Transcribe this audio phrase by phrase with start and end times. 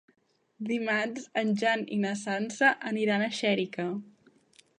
[0.69, 3.87] Dimarts en Jan i na Sança aniran a Xèrica.